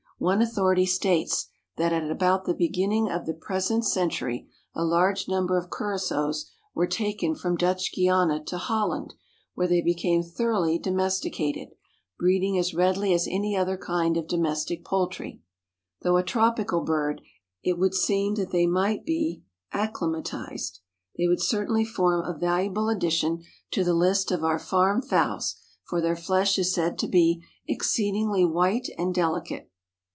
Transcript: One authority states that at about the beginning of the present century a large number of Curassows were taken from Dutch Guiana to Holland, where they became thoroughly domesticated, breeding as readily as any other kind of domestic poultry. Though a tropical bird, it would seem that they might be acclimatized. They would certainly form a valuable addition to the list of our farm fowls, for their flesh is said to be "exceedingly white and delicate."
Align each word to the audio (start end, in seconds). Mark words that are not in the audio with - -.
One 0.23 0.43
authority 0.43 0.85
states 0.85 1.47
that 1.77 1.91
at 1.91 2.11
about 2.11 2.45
the 2.45 2.53
beginning 2.53 3.09
of 3.09 3.25
the 3.25 3.33
present 3.33 3.83
century 3.83 4.47
a 4.75 4.85
large 4.85 5.27
number 5.27 5.57
of 5.57 5.71
Curassows 5.71 6.45
were 6.75 6.85
taken 6.85 7.33
from 7.33 7.55
Dutch 7.57 7.91
Guiana 7.91 8.39
to 8.43 8.59
Holland, 8.59 9.15
where 9.55 9.65
they 9.67 9.81
became 9.81 10.21
thoroughly 10.21 10.77
domesticated, 10.77 11.69
breeding 12.19 12.55
as 12.55 12.71
readily 12.75 13.15
as 13.15 13.27
any 13.27 13.57
other 13.57 13.77
kind 13.77 14.15
of 14.15 14.27
domestic 14.27 14.85
poultry. 14.85 15.41
Though 16.03 16.17
a 16.17 16.23
tropical 16.23 16.81
bird, 16.81 17.21
it 17.63 17.79
would 17.79 17.95
seem 17.95 18.35
that 18.35 18.51
they 18.51 18.67
might 18.67 19.03
be 19.03 19.41
acclimatized. 19.73 20.81
They 21.17 21.27
would 21.27 21.41
certainly 21.41 21.83
form 21.83 22.23
a 22.23 22.37
valuable 22.37 22.89
addition 22.89 23.41
to 23.71 23.83
the 23.83 23.95
list 23.95 24.29
of 24.29 24.43
our 24.43 24.59
farm 24.59 25.01
fowls, 25.01 25.55
for 25.83 25.99
their 25.99 26.15
flesh 26.15 26.59
is 26.59 26.71
said 26.71 26.99
to 26.99 27.07
be 27.07 27.41
"exceedingly 27.67 28.45
white 28.45 28.87
and 28.99 29.15
delicate." 29.15 29.67